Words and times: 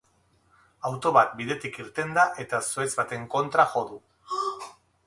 Auto 0.89 1.11
bat 1.17 1.35
bidetik 1.41 1.77
irten 1.85 2.17
da 2.19 2.25
eta 2.45 2.63
zuhaitz 2.71 2.91
baten 3.03 3.31
kontra 3.37 3.69
jo 3.77 3.87
du. 3.93 4.03